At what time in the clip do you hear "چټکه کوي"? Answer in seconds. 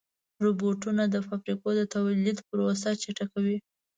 3.01-3.57